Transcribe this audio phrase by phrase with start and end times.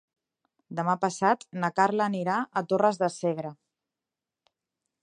[0.79, 3.55] Demà passat na Carla anirà a Torres de Segre.